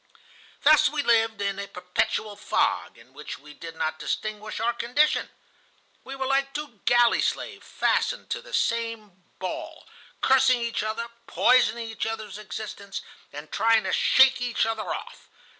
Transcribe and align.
"Thus 0.63 0.89
we 0.89 1.03
lived 1.03 1.43
in 1.43 1.59
a 1.59 1.67
perpetual 1.67 2.35
fog, 2.35 2.97
in 2.97 3.13
which 3.13 3.37
we 3.37 3.53
did 3.53 3.75
not 3.75 3.99
distinguish 3.99 4.59
our 4.59 4.73
condition. 4.73 5.29
We 6.03 6.15
were 6.15 6.25
like 6.25 6.55
two 6.55 6.79
galley 6.85 7.21
slaves 7.21 7.67
fastened 7.67 8.31
to 8.31 8.41
the 8.41 8.51
same 8.51 9.21
ball, 9.37 9.85
cursing 10.19 10.59
each 10.59 10.81
other, 10.81 11.07
poisoning 11.27 11.87
each 11.87 12.07
other's 12.07 12.39
existence, 12.39 13.03
and 13.31 13.51
trying 13.51 13.83
to 13.83 13.93
shake 13.93 14.41
each 14.41 14.65
other 14.65 14.91
off. 14.91 15.29